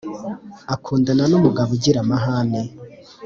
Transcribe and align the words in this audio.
akundana 0.73 1.23
numugabo 1.29 1.69
ugira 1.77 1.99
amahane 2.03 2.61